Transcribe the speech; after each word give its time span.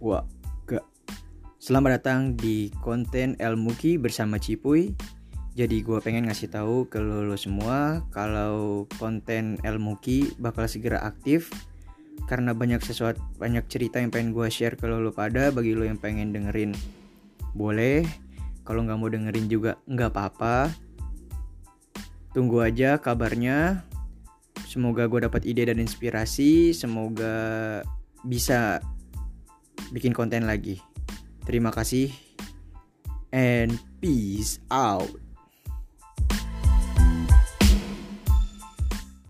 Wah, 0.00 0.24
gak. 0.68 0.84
Selamat 1.56 2.00
datang 2.00 2.36
di 2.36 2.68
konten 2.84 3.36
Elmuki 3.40 3.96
bersama 3.96 4.36
Cipuy. 4.36 4.92
Jadi 5.56 5.80
gue 5.80 5.98
pengen 6.00 6.28
ngasih 6.28 6.52
tahu 6.52 6.88
ke 6.88 7.00
lo, 7.00 7.24
lo 7.24 7.36
semua 7.36 8.04
kalau 8.12 8.84
konten 9.00 9.56
Elmuki 9.64 10.36
bakal 10.36 10.68
segera 10.68 11.00
aktif. 11.04 11.48
Karena 12.28 12.52
banyak 12.52 12.84
sesuatu 12.84 13.20
banyak 13.40 13.64
cerita 13.68 13.96
yang 13.96 14.12
pengen 14.12 14.36
gue 14.36 14.48
share 14.52 14.76
ke 14.76 14.84
lo, 14.84 15.00
lo 15.00 15.12
pada 15.12 15.48
bagi 15.48 15.72
lo 15.72 15.88
yang 15.88 15.96
pengen 15.96 16.36
dengerin. 16.36 16.76
Boleh. 17.56 18.04
Kalau 18.64 18.84
nggak 18.84 18.98
mau 19.00 19.08
dengerin 19.08 19.48
juga 19.48 19.80
nggak 19.88 20.10
apa-apa. 20.12 20.68
Tunggu 22.36 22.60
aja 22.60 23.00
kabarnya. 23.00 23.88
Semoga 24.68 25.08
gue 25.10 25.26
dapat 25.26 25.48
ide 25.48 25.66
dan 25.66 25.80
inspirasi. 25.82 26.70
Semoga 26.76 27.80
bisa 28.22 28.78
bikin 29.90 30.14
konten 30.14 30.46
lagi. 30.46 30.78
Terima 31.46 31.74
kasih 31.74 32.10
and 33.34 33.78
peace 33.98 34.58
out. 34.70 35.10